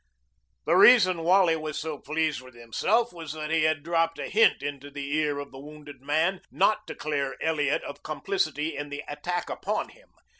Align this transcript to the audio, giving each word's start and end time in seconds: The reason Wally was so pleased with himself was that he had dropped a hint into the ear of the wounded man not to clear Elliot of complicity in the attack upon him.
The 0.65 0.73
reason 0.75 1.21
Wally 1.21 1.55
was 1.55 1.77
so 1.77 1.99
pleased 1.99 2.41
with 2.41 2.55
himself 2.55 3.13
was 3.13 3.33
that 3.33 3.51
he 3.51 3.61
had 3.65 3.83
dropped 3.83 4.17
a 4.17 4.29
hint 4.29 4.63
into 4.63 4.89
the 4.89 5.15
ear 5.15 5.37
of 5.37 5.51
the 5.51 5.59
wounded 5.59 6.01
man 6.01 6.41
not 6.49 6.87
to 6.87 6.95
clear 6.95 7.35
Elliot 7.39 7.83
of 7.83 8.01
complicity 8.01 8.75
in 8.75 8.89
the 8.89 9.03
attack 9.07 9.47
upon 9.47 9.89
him. 9.89 10.09